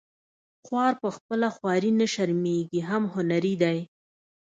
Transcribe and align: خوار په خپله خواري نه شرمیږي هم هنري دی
خوار 0.65 0.93
په 1.01 1.09
خپله 1.15 1.47
خواري 1.55 1.91
نه 1.99 2.07
شرمیږي 2.13 2.81
هم 2.89 3.03
هنري 3.13 3.53
دی 3.61 3.79